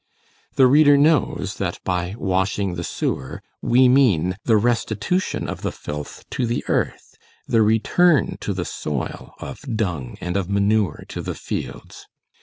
The 0.55 0.65
reader 0.65 0.97
knows, 0.97 1.57
that 1.59 1.77
by 1.83 2.15
"washing 2.17 2.73
the 2.73 2.83
sewer" 2.83 3.43
we 3.61 3.87
mean: 3.87 4.35
the 4.45 4.57
restitution 4.57 5.47
of 5.47 5.61
the 5.61 5.71
filth 5.71 6.25
to 6.31 6.47
the 6.47 6.63
earth; 6.67 7.13
the 7.47 7.61
return 7.61 8.37
to 8.39 8.51
the 8.51 8.65
soil 8.65 9.35
of 9.37 9.59
dung 9.75 10.17
and 10.19 10.37
of 10.37 10.49
manure 10.49 11.03
to 11.09 11.21
the 11.21 11.35
fields. 11.35 12.07